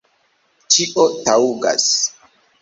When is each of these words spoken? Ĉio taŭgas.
Ĉio 0.75 1.05
taŭgas. 1.27 1.87